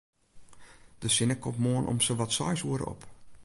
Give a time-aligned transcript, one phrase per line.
[0.99, 3.07] De sinne komt moarn om sawat seis oere op.